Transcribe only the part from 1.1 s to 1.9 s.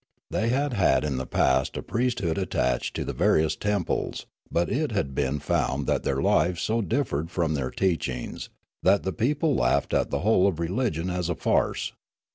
the past a